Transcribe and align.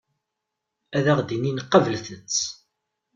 Ad 0.97 1.05
aɣ-d-inin 1.11 1.59
qablet-tt. 1.71 2.37